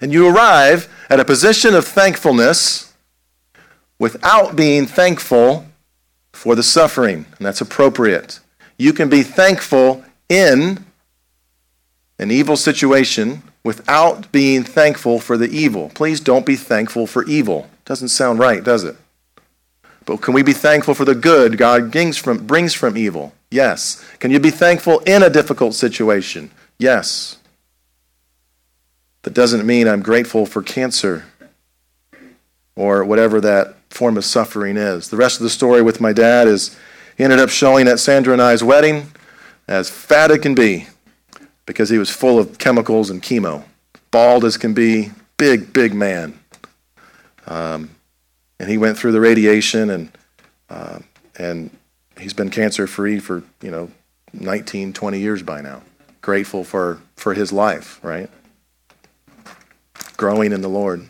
[0.01, 2.93] And you arrive at a position of thankfulness
[3.99, 5.64] without being thankful
[6.38, 8.38] for the suffering, and that's appropriate.
[8.79, 10.85] You can be thankful in
[12.20, 15.90] an evil situation without being thankful for the evil.
[15.96, 17.68] Please don't be thankful for evil.
[17.85, 18.94] Doesn't sound right, does it?
[20.07, 23.33] But can we be thankful for the good God brings from, brings from evil?
[23.51, 24.05] Yes.
[24.20, 26.53] Can you be thankful in a difficult situation?
[26.79, 27.38] Yes.
[29.22, 31.24] That doesn't mean I'm grateful for cancer
[32.77, 35.09] or whatever that form of suffering is.
[35.09, 36.77] The rest of the story with my dad is
[37.16, 39.12] he ended up showing at Sandra and I's wedding
[39.66, 40.87] as fat as can be
[41.66, 43.64] because he was full of chemicals and chemo.
[44.11, 46.38] Bald as can be, big, big man.
[47.46, 47.90] Um,
[48.61, 50.11] and he went through the radiation, and
[50.68, 50.98] uh,
[51.38, 51.70] and
[52.18, 53.90] he's been cancer free for you know
[54.33, 55.83] 19, 20 years by now.
[56.20, 58.29] Grateful for for his life, right?
[60.16, 61.09] Growing in the Lord.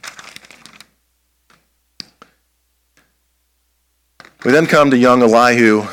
[4.45, 5.85] We then come to young Elihu.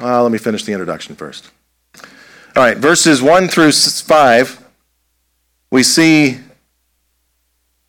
[0.00, 1.50] Well, let me finish the introduction first.
[2.54, 4.64] All right, verses 1 through 5,
[5.70, 6.38] we see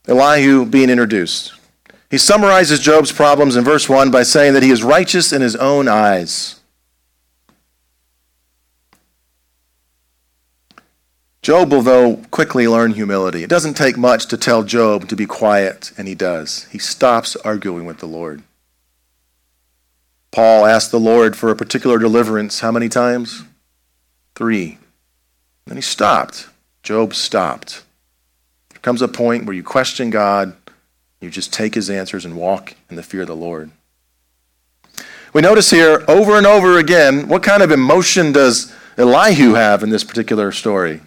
[0.07, 1.53] Elihu being introduced.
[2.09, 5.55] He summarizes Job's problems in verse 1 by saying that he is righteous in his
[5.55, 6.59] own eyes.
[11.41, 13.43] Job will, though, quickly learn humility.
[13.43, 16.65] It doesn't take much to tell Job to be quiet, and he does.
[16.71, 18.43] He stops arguing with the Lord.
[20.37, 23.43] Paul asked the Lord for a particular deliverance how many times?
[24.35, 24.77] Three.
[25.65, 26.47] Then he stopped.
[26.83, 27.83] Job stopped.
[28.69, 30.55] There comes a point where you question God,
[31.21, 33.71] you just take his answers and walk in the fear of the Lord.
[35.33, 39.89] We notice here over and over again what kind of emotion does Elihu have in
[39.89, 41.01] this particular story?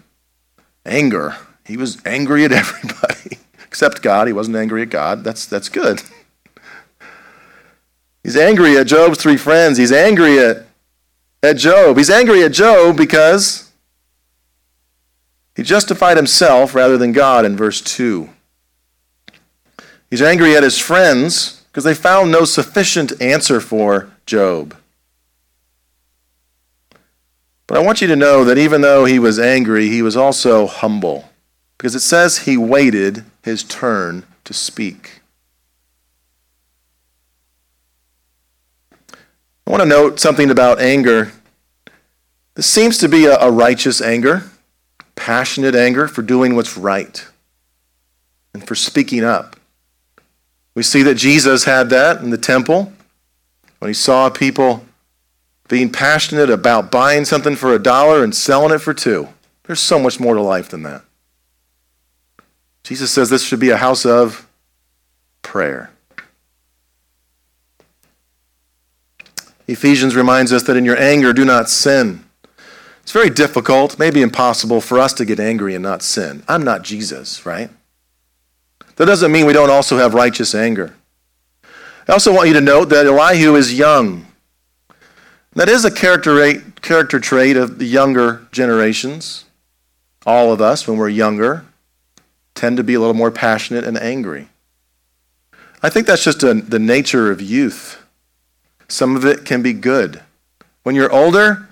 [0.85, 1.37] Anger.
[1.63, 4.27] He was angry at everybody except God.
[4.27, 5.23] He wasn't angry at God.
[5.23, 6.01] That's, that's good.
[8.23, 9.77] He's angry at Job's three friends.
[9.77, 10.65] He's angry at,
[11.41, 11.97] at Job.
[11.97, 13.71] He's angry at Job because
[15.55, 18.29] he justified himself rather than God in verse 2.
[20.09, 24.75] He's angry at his friends because they found no sufficient answer for Job.
[27.65, 30.67] But I want you to know that even though he was angry, he was also
[30.67, 31.29] humble
[31.77, 35.20] because it says he waited his turn to speak.
[39.65, 41.31] I want to note something about anger.
[42.55, 44.43] This seems to be a, a righteous anger,
[45.15, 47.25] passionate anger for doing what's right
[48.53, 49.55] and for speaking up.
[50.73, 52.93] We see that Jesus had that in the temple
[53.79, 54.85] when he saw people
[55.67, 59.29] being passionate about buying something for a dollar and selling it for two.
[59.63, 61.03] There's so much more to life than that.
[62.83, 64.47] Jesus says this should be a house of
[65.41, 65.91] prayer.
[69.71, 72.23] Ephesians reminds us that in your anger, do not sin.
[73.01, 76.43] It's very difficult, maybe impossible, for us to get angry and not sin.
[76.47, 77.69] I'm not Jesus, right?
[78.97, 80.95] That doesn't mean we don't also have righteous anger.
[82.07, 84.27] I also want you to note that Elihu is young.
[85.53, 89.45] That is a character, character trait of the younger generations.
[90.25, 91.65] All of us, when we're younger,
[92.53, 94.49] tend to be a little more passionate and angry.
[95.81, 98.00] I think that's just a, the nature of youth.
[98.91, 100.21] Some of it can be good.
[100.83, 101.69] When you're older,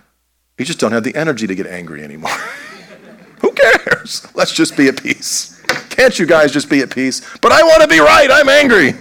[0.57, 2.31] you just don't have the energy to get angry anymore.
[3.41, 4.25] Who cares?
[4.35, 5.61] Let's just be at peace.
[5.89, 7.21] Can't you guys just be at peace?
[7.41, 8.29] But I want to be right.
[8.31, 8.93] I'm angry.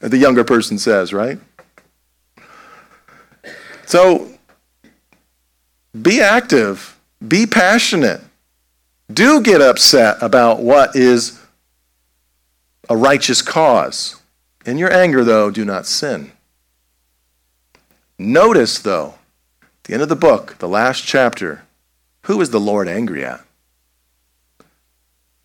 [0.00, 1.38] The younger person says, right?
[3.86, 4.28] So
[6.02, 8.22] be active, be passionate.
[9.12, 11.40] Do get upset about what is
[12.88, 14.20] a righteous cause.
[14.66, 16.32] In your anger, though, do not sin.
[18.22, 19.14] Notice, though,
[19.62, 21.62] at the end of the book, the last chapter,
[22.24, 23.40] who is the Lord angry at?
[24.58, 24.66] It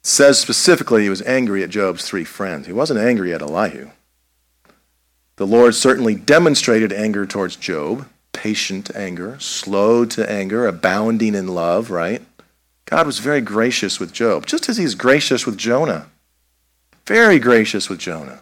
[0.03, 2.67] says specifically he was angry at Job's three friends.
[2.67, 3.91] He wasn't angry at Elihu.
[5.37, 11.89] The Lord certainly demonstrated anger towards Job, patient anger, slow to anger, abounding in love,
[11.89, 12.23] right?
[12.87, 16.07] God was very gracious with Job, just as he's gracious with Jonah.
[17.07, 18.41] Very gracious with Jonah.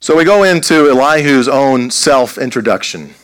[0.00, 3.14] So we go into Elihu's own self introduction,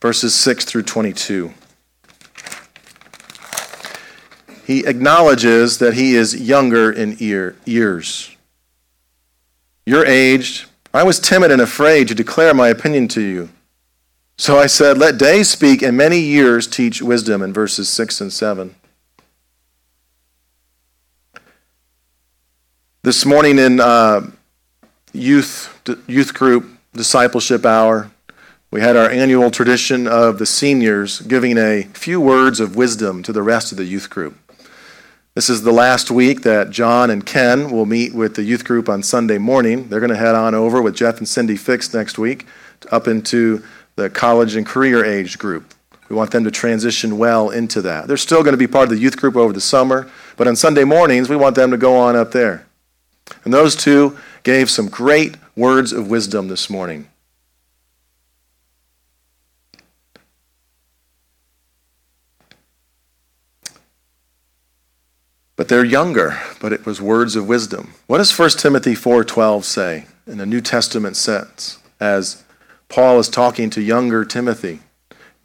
[0.00, 1.52] verses 6 through 22.
[4.66, 8.36] He acknowledges that he is younger in ear, years.
[9.84, 10.66] You're aged.
[10.92, 13.48] I was timid and afraid to declare my opinion to you.
[14.36, 18.32] So I said, Let days speak and many years teach wisdom, in verses 6 and
[18.32, 18.74] 7.
[23.02, 24.22] This morning in uh,
[25.16, 28.10] youth youth group discipleship hour.
[28.70, 33.32] We had our annual tradition of the seniors giving a few words of wisdom to
[33.32, 34.36] the rest of the youth group.
[35.34, 38.88] This is the last week that John and Ken will meet with the youth group
[38.88, 39.88] on Sunday morning.
[39.88, 42.46] They're going to head on over with Jeff and Cindy Fix next week
[42.90, 43.62] up into
[43.96, 45.74] the college and career age group.
[46.08, 48.06] We want them to transition well into that.
[48.06, 50.56] They're still going to be part of the youth group over the summer, but on
[50.56, 52.66] Sunday mornings, we want them to go on up there.
[53.44, 57.08] And those two gave some great words of wisdom this morning.
[65.56, 67.94] but they're younger, but it was words of wisdom.
[68.06, 72.44] What does 1 Timothy 4:12 say in the New Testament sense as
[72.90, 74.80] Paul is talking to younger Timothy?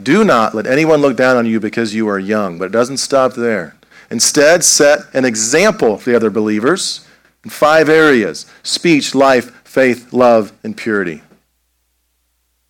[0.02, 2.98] Do not let anyone look down on you because you are young, but it doesn't
[2.98, 3.74] stop there.
[4.10, 7.06] Instead, set an example for the other believers
[7.44, 11.22] in five areas speech, life, faith, love, and purity.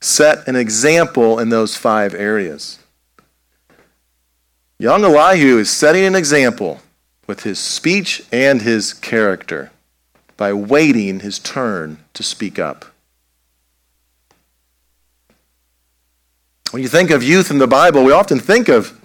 [0.01, 2.79] Set an example in those five areas.
[4.79, 6.81] Young Elihu is setting an example
[7.27, 9.71] with his speech and his character
[10.37, 12.87] by waiting his turn to speak up.
[16.73, 18.99] When you think of youth in the Bible, we often think of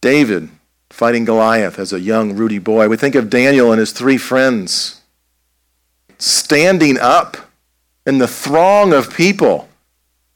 [0.00, 0.48] David
[1.00, 2.86] fighting Goliath as a young, ruddy boy.
[2.86, 5.00] We think of Daniel and his three friends
[6.18, 7.38] standing up
[8.04, 9.66] in the throng of people.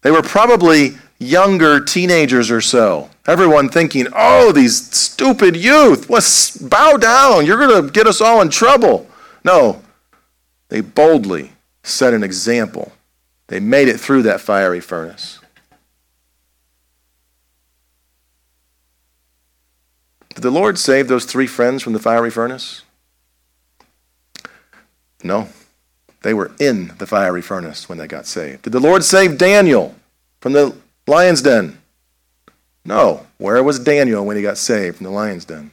[0.00, 3.10] They were probably younger teenagers or so.
[3.26, 7.44] Everyone thinking, oh, these stupid youth, let's bow down.
[7.44, 9.06] You're going to get us all in trouble.
[9.44, 9.82] No,
[10.70, 11.52] they boldly
[11.82, 12.90] set an example.
[13.48, 15.40] They made it through that fiery furnace.
[20.34, 22.82] Did the Lord save those three friends from the fiery furnace?
[25.22, 25.48] No.
[26.22, 28.62] They were in the fiery furnace when they got saved.
[28.62, 29.94] Did the Lord save Daniel
[30.40, 30.74] from the
[31.06, 31.78] lion's den?
[32.84, 33.26] No.
[33.38, 35.70] Where was Daniel when he got saved from the lion's den?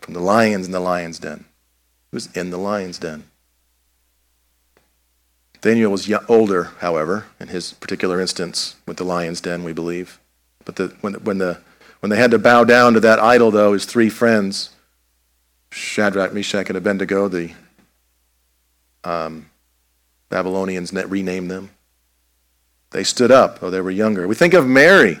[0.00, 1.44] From the lions in the lion's den.
[2.10, 3.24] He was in the lion's den.
[5.60, 10.18] Daniel was older, however, in his particular instance with the lion's den, we believe.
[10.64, 11.58] But the, when, when the
[12.02, 14.70] when they had to bow down to that idol, though, his three friends,
[15.70, 17.52] Shadrach, Meshach, and Abednego, the
[19.04, 19.48] um,
[20.28, 21.70] Babylonians renamed them.
[22.90, 24.26] They stood up, though they were younger.
[24.26, 25.20] We think of Mary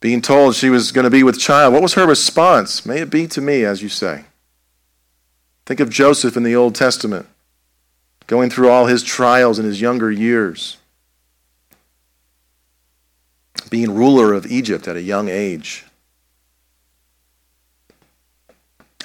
[0.00, 1.72] being told she was going to be with child.
[1.72, 2.84] What was her response?
[2.84, 4.24] May it be to me, as you say.
[5.64, 7.26] Think of Joseph in the Old Testament,
[8.26, 10.76] going through all his trials in his younger years
[13.68, 15.84] being ruler of Egypt at a young age.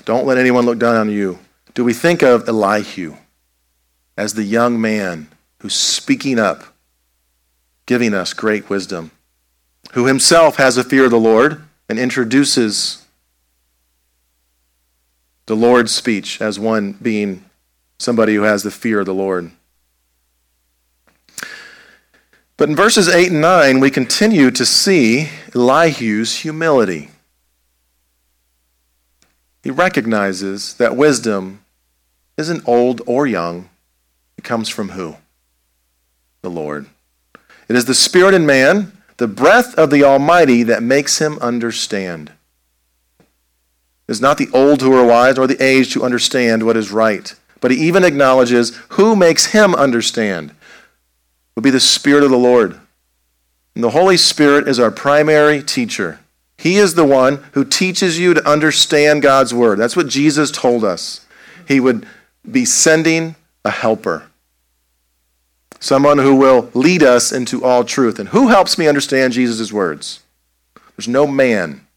[0.06, 1.40] Don't let anyone look down on you.
[1.74, 3.16] Do we think of Elihu
[4.18, 6.64] as the young man who's speaking up,
[7.86, 9.12] giving us great wisdom,
[9.94, 13.06] who himself has a fear of the Lord and introduces
[15.46, 17.44] the Lord's speech as one being
[17.98, 19.52] somebody who has the fear of the Lord?
[22.64, 27.10] But in verses 8 and 9, we continue to see Elihu's humility.
[29.62, 31.66] He recognizes that wisdom
[32.38, 33.68] isn't old or young.
[34.38, 35.18] It comes from who?
[36.42, 36.86] The Lord.
[37.68, 42.32] It is the Spirit in man, the breath of the Almighty, that makes him understand.
[43.20, 43.26] It
[44.08, 47.36] is not the old who are wise, nor the aged who understand what is right.
[47.60, 50.56] But he even acknowledges who makes him understand
[51.56, 52.80] would be the Spirit of the Lord.
[53.76, 56.20] And the Holy Spirit is our primary teacher.
[56.58, 59.80] He is the one who teaches you to understand God's Word.
[59.80, 61.26] That's what Jesus told us.
[61.68, 62.06] He would
[62.50, 63.36] be sending
[63.66, 64.24] a helper,
[65.80, 68.20] someone who will lead us into all truth.
[68.20, 70.22] And who helps me understand Jesus' words?
[70.96, 71.88] There's no man,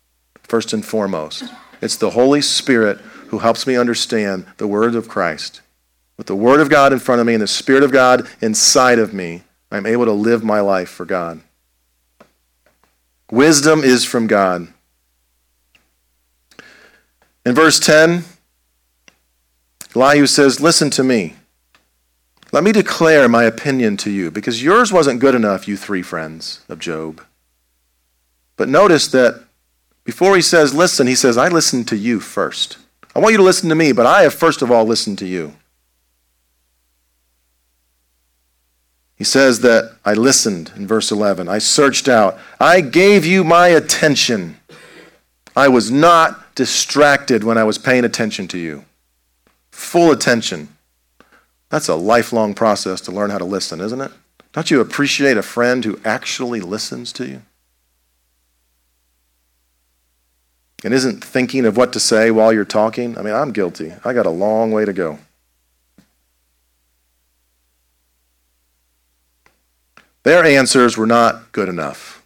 [0.42, 1.44] first and foremost.
[1.82, 2.98] It's the Holy Spirit
[3.28, 5.60] who helps me understand the Word of Christ.
[6.16, 8.98] With the Word of God in front of me and the Spirit of God inside
[8.98, 11.40] of me, I'm able to live my life for God.
[13.30, 14.68] Wisdom is from God.
[17.44, 18.24] In verse 10,
[19.94, 21.34] Elihu says, Listen to me.
[22.52, 26.60] Let me declare my opinion to you, because yours wasn't good enough, you three friends
[26.68, 27.22] of Job.
[28.56, 29.44] But notice that
[30.04, 32.78] before he says listen, he says, I listened to you first.
[33.14, 35.26] I want you to listen to me, but I have first of all listened to
[35.26, 35.54] you.
[39.16, 41.48] He says that I listened in verse 11.
[41.48, 42.38] I searched out.
[42.60, 44.58] I gave you my attention.
[45.56, 48.84] I was not distracted when I was paying attention to you.
[49.70, 50.68] Full attention.
[51.70, 54.12] That's a lifelong process to learn how to listen, isn't it?
[54.52, 57.42] Don't you appreciate a friend who actually listens to you?
[60.84, 63.18] And isn't thinking of what to say while you're talking?
[63.18, 63.92] I mean, I'm guilty.
[64.04, 65.18] I got a long way to go.
[70.26, 72.20] Their answers were not good enough.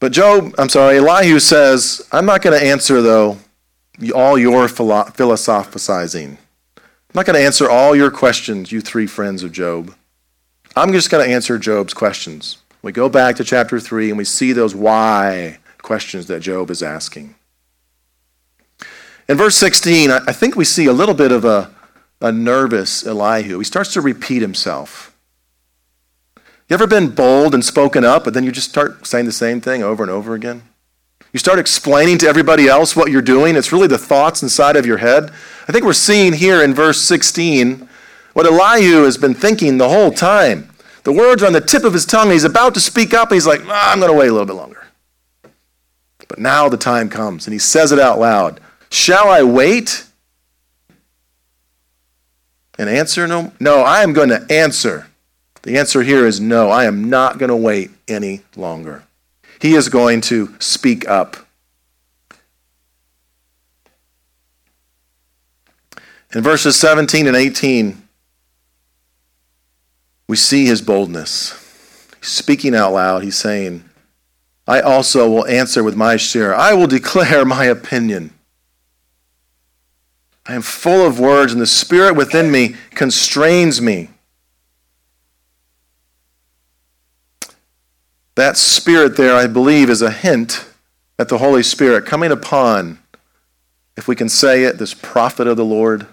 [0.00, 3.38] But Job, I'm sorry, Elihu says, I'm not going to answer, though,
[4.14, 6.36] all your philosophizing.
[6.76, 6.82] I'm
[7.14, 9.94] not going to answer all your questions, you three friends of Job.
[10.76, 12.58] I'm just going to answer Job's questions.
[12.82, 16.82] We go back to chapter 3 and we see those why questions that Job is
[16.82, 17.34] asking.
[19.26, 21.74] In verse 16, I think we see a little bit of a,
[22.20, 23.58] a nervous Elihu.
[23.58, 25.16] He starts to repeat himself.
[26.36, 29.60] You ever been bold and spoken up, but then you just start saying the same
[29.60, 30.62] thing over and over again?
[31.32, 33.56] You start explaining to everybody else what you're doing.
[33.56, 35.30] It's really the thoughts inside of your head.
[35.68, 37.88] I think we're seeing here in verse 16
[38.32, 40.70] what Elihu has been thinking the whole time.
[41.04, 42.30] The words are on the tip of his tongue.
[42.30, 44.46] He's about to speak up, and he's like, ah, I'm going to wait a little
[44.46, 44.86] bit longer.
[46.28, 48.60] But now the time comes, and he says it out loud
[48.90, 50.04] Shall I wait?
[52.80, 53.26] And answer?
[53.26, 55.06] No, no, I am going to answer.
[55.64, 59.04] The answer here is no, I am not going to wait any longer.
[59.60, 61.36] He is going to speak up.
[66.32, 68.00] In verses 17 and 18,
[70.26, 71.50] we see his boldness.
[72.20, 73.22] He's speaking out loud.
[73.22, 73.84] He's saying,
[74.66, 76.54] I also will answer with my share.
[76.54, 78.32] I will declare my opinion.
[80.50, 84.08] I am full of words, and the Spirit within me constrains me.
[88.34, 90.66] That Spirit there, I believe, is a hint
[91.18, 92.98] at the Holy Spirit coming upon,
[93.96, 96.06] if we can say it, this prophet of the Lord,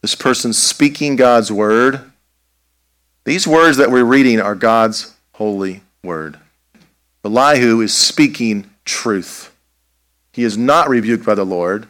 [0.00, 2.10] this person speaking God's word
[3.24, 6.38] these words that we're reading are God's holy word.
[7.24, 9.54] Elihu is speaking truth.
[10.32, 11.86] He is not rebuked by the Lord.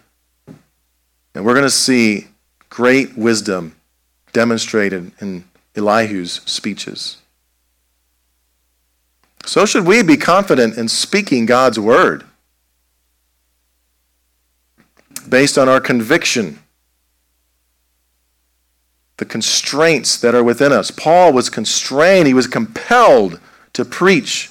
[1.34, 2.28] And we're going to see
[2.68, 3.76] great wisdom
[4.32, 7.18] demonstrated in Elihu's speeches.
[9.46, 12.24] So should we be confident in speaking God's word
[15.28, 16.58] based on our conviction
[19.20, 20.90] the constraints that are within us.
[20.90, 23.38] Paul was constrained, he was compelled
[23.74, 24.49] to preach.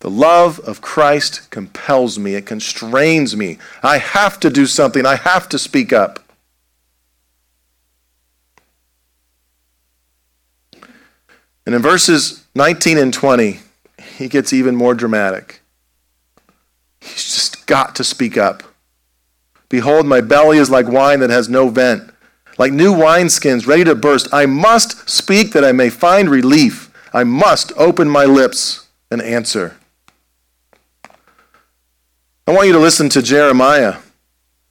[0.00, 3.58] The love of Christ compels me, it constrains me.
[3.82, 6.20] I have to do something, I have to speak up.
[11.66, 13.60] And in verses 19 and 20,
[14.16, 15.60] he gets even more dramatic.
[17.00, 18.62] He's just got to speak up.
[19.68, 22.10] Behold, my belly is like wine that has no vent
[22.58, 24.28] like new wineskins ready to burst.
[24.32, 26.92] I must speak that I may find relief.
[27.14, 29.76] I must open my lips and answer.
[32.48, 33.96] I want you to listen to Jeremiah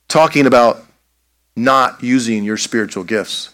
[0.07, 0.83] talking about
[1.55, 3.51] not using your spiritual gifts,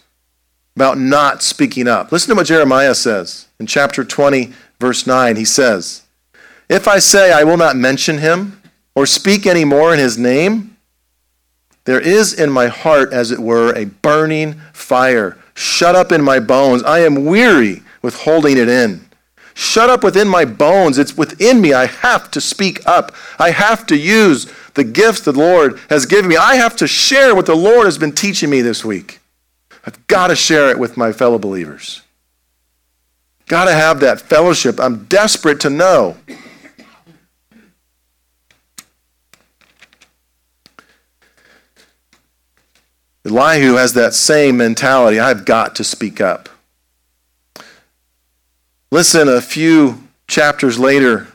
[0.76, 2.10] about not speaking up.
[2.10, 4.50] Listen to what Jeremiah says in chapter 20,
[4.80, 5.36] verse 9.
[5.36, 6.04] He says,
[6.70, 8.62] If I say I will not mention him
[8.94, 10.78] or speak any more in his name,
[11.84, 16.40] there is in my heart, as it were, a burning fire shut up in my
[16.40, 16.82] bones.
[16.84, 19.03] I am weary with holding it in.
[19.54, 20.98] Shut up within my bones.
[20.98, 21.72] It's within me.
[21.72, 23.14] I have to speak up.
[23.38, 26.36] I have to use the gifts the Lord has given me.
[26.36, 29.20] I have to share what the Lord has been teaching me this week.
[29.86, 32.02] I've got to share it with my fellow believers.
[33.46, 34.80] Got to have that fellowship.
[34.80, 36.16] I'm desperate to know
[43.26, 46.48] Elihu has that same mentality I've got to speak up.
[48.94, 51.26] Listen, a few chapters later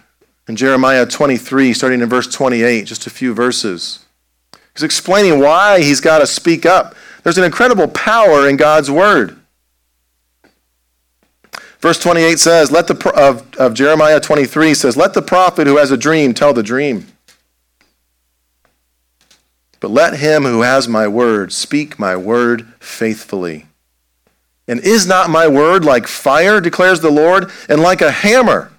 [0.48, 4.06] in Jeremiah 23, starting in verse 28, just a few verses.
[4.74, 6.96] He's explaining why he's got to speak up.
[7.22, 9.38] There's an incredible power in God's word.
[11.82, 15.92] Verse 28 says, let the, of, of Jeremiah 23 says, Let the prophet who has
[15.92, 17.08] a dream tell the dream.
[19.82, 23.66] But let him who has my word speak my word faithfully.
[24.70, 28.72] And is not my word like fire, declares the Lord, and like a hammer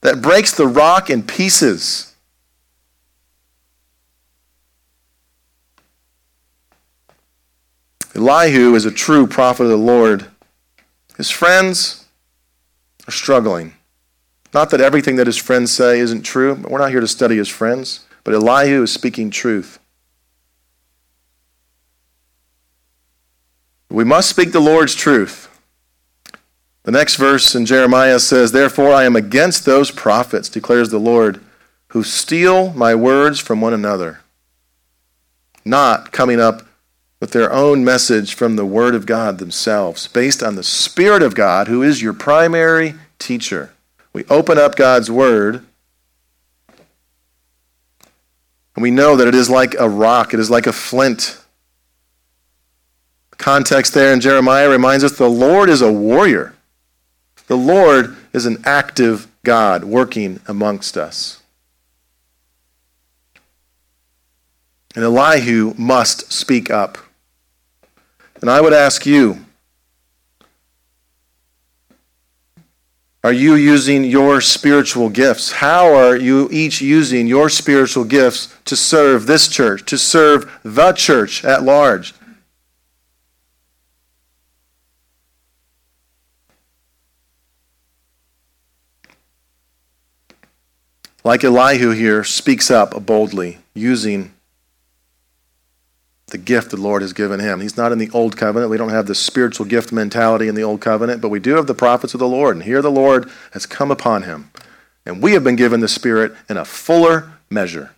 [0.00, 2.14] that breaks the rock in pieces?
[8.14, 10.26] Elihu is a true prophet of the Lord.
[11.16, 12.06] His friends
[13.08, 13.74] are struggling.
[14.52, 17.36] Not that everything that his friends say isn't true, but we're not here to study
[17.36, 18.06] his friends.
[18.22, 19.80] But Elihu is speaking truth.
[23.94, 25.48] We must speak the Lord's truth.
[26.82, 31.40] The next verse in Jeremiah says, Therefore I am against those prophets, declares the Lord,
[31.88, 34.20] who steal my words from one another,
[35.64, 36.62] not coming up
[37.20, 41.36] with their own message from the Word of God themselves, based on the Spirit of
[41.36, 43.70] God, who is your primary teacher.
[44.12, 45.64] We open up God's Word,
[48.74, 51.38] and we know that it is like a rock, it is like a flint
[53.44, 56.54] context there in Jeremiah reminds us the Lord is a warrior.
[57.46, 61.42] The Lord is an active God working amongst us.
[64.94, 66.96] And Elihu must speak up.
[68.40, 69.44] And I would ask you
[73.22, 75.52] are you using your spiritual gifts?
[75.52, 80.92] How are you each using your spiritual gifts to serve this church, to serve the
[80.92, 82.14] church at large?
[91.24, 94.34] Like Elihu here, speaks up boldly, using
[96.26, 97.60] the gift the Lord has given him.
[97.60, 98.70] He's not in the old covenant.
[98.70, 101.66] We don't have the spiritual gift mentality in the old covenant, but we do have
[101.66, 102.56] the prophets of the Lord.
[102.56, 104.50] And here the Lord has come upon him.
[105.06, 107.94] And we have been given the Spirit in a fuller measure.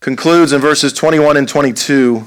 [0.00, 2.24] Concludes in verses 21 and 22,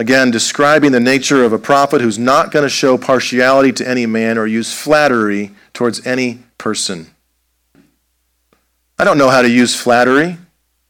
[0.00, 4.06] again, describing the nature of a prophet who's not going to show partiality to any
[4.06, 7.06] man or use flattery towards any person.
[8.98, 10.38] I don't know how to use flattery,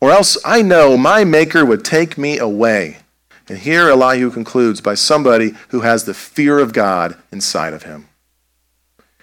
[0.00, 2.98] or else I know my Maker would take me away.
[3.48, 8.06] And here Elihu concludes by somebody who has the fear of God inside of him.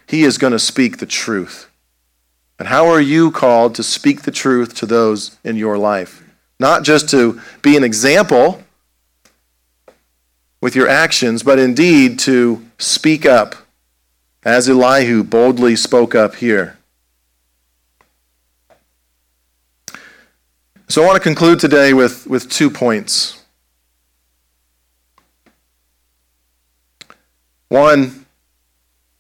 [0.06, 1.70] He is going to speak the truth.
[2.60, 6.26] And how are you called to speak the truth to those in your life?
[6.60, 8.64] Not just to be an example
[10.62, 13.56] with your actions, but indeed to speak up,
[14.44, 16.78] as Elihu boldly spoke up here.
[20.90, 23.44] So I want to conclude today with, with two points.
[27.68, 28.26] One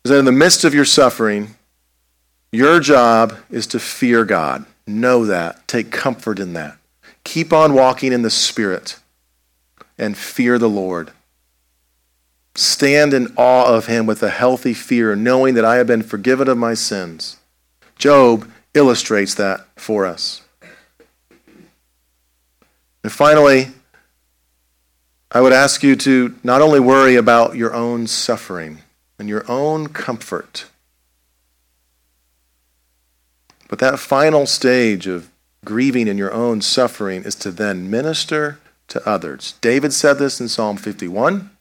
[0.05, 1.55] is that in the midst of your suffering,
[2.51, 4.65] your job is to fear God.
[4.87, 5.67] Know that.
[5.67, 6.77] Take comfort in that.
[7.25, 8.99] Keep on walking in the Spirit
[9.97, 11.11] and fear the Lord.
[12.57, 16.47] Stand in awe of Him with a healthy fear, knowing that I have been forgiven
[16.47, 17.37] of my sins.
[17.99, 20.41] Job illustrates that for us.
[23.03, 23.67] And finally,
[25.31, 28.79] I would ask you to not only worry about your own suffering
[29.19, 30.65] and your own comfort,
[33.67, 35.29] but that final stage of
[35.63, 39.53] grieving in your own suffering is to then minister to others.
[39.61, 41.51] David said this in Psalm 51,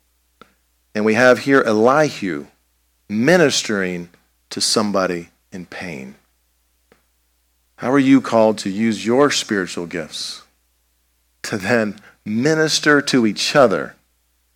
[0.97, 2.47] and we have here Elihu
[3.09, 4.09] ministering
[4.51, 6.17] to somebody in pain.
[7.77, 10.43] How are you called to use your spiritual gifts?
[11.47, 13.95] to then minister to each other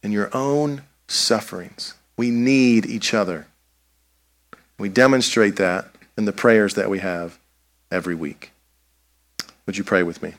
[0.02, 1.94] in your own sufferings.
[2.16, 3.46] We need each other.
[4.78, 5.88] We demonstrate that
[6.18, 7.38] in the prayers that we have
[7.90, 8.50] every week.
[9.66, 10.34] Would you pray with me?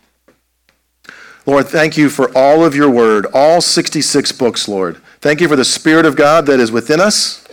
[1.45, 5.01] Lord, thank you for all of your word, all 66 books, Lord.
[5.21, 7.45] Thank you for the Spirit of God that is within us.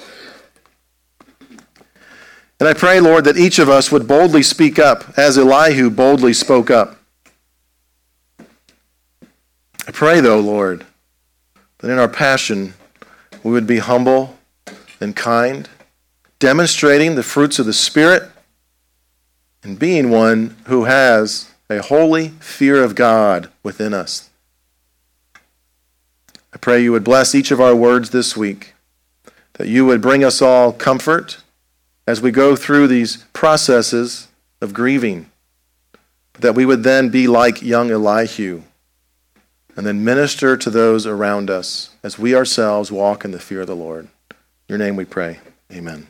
[2.59, 6.33] And I pray, Lord, that each of us would boldly speak up as Elihu boldly
[6.33, 6.97] spoke up.
[9.87, 10.87] I pray, though, Lord,
[11.79, 12.73] that in our passion
[13.45, 14.39] we would be humble
[14.99, 15.69] and kind,
[16.39, 18.23] demonstrating the fruits of the Spirit,
[19.63, 24.31] and being one who has a holy fear of God within us.
[26.53, 28.75] I pray you would bless each of our words this week,
[29.55, 31.43] that you would bring us all comfort
[32.07, 34.29] as we go through these processes
[34.61, 35.31] of grieving,
[36.39, 38.63] that we would then be like young Elihu
[39.77, 43.67] and then minister to those around us as we ourselves walk in the fear of
[43.69, 44.09] the Lord.
[44.31, 44.37] In
[44.69, 45.39] your name we pray.
[45.73, 46.09] Amen.